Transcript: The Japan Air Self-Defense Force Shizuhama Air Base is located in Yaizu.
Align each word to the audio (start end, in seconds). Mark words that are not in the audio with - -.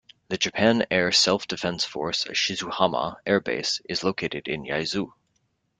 The 0.29 0.37
Japan 0.39 0.83
Air 0.89 1.11
Self-Defense 1.11 1.85
Force 1.85 2.23
Shizuhama 2.25 3.17
Air 3.27 3.39
Base 3.39 3.81
is 3.87 4.03
located 4.03 4.47
in 4.47 4.63
Yaizu. 4.63 5.11